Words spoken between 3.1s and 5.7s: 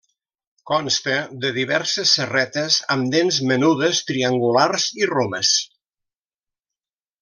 dents menudes, triangulars i romes.